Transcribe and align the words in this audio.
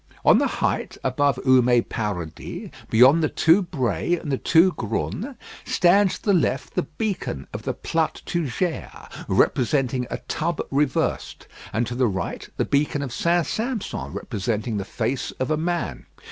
On 0.25 0.39
the 0.39 0.47
height 0.47 0.97
above 1.03 1.35
Houmet 1.45 1.87
Paradis, 1.87 2.71
beyond 2.89 3.21
the 3.21 3.29
Two 3.29 3.61
Brayes 3.61 4.17
and 4.19 4.31
the 4.31 4.37
Two 4.39 4.71
Grunes, 4.71 5.35
stands 5.63 6.15
to 6.17 6.23
the 6.25 6.33
left 6.33 6.73
the 6.73 6.81
beacon 6.81 7.45
of 7.53 7.61
the 7.61 7.75
Plattes 7.75 8.21
Tougères, 8.25 9.11
representing 9.27 10.07
a 10.09 10.17
tub 10.27 10.59
reversed; 10.71 11.45
and 11.71 11.85
to 11.85 11.93
the 11.93 12.07
right, 12.07 12.49
the 12.57 12.65
beacon 12.65 13.03
of 13.03 13.13
St. 13.13 13.45
Sampson, 13.45 14.11
representing 14.11 14.77
the 14.77 14.85
face 14.85 15.29
of 15.39 15.51
a 15.51 15.55
man. 15.57 16.07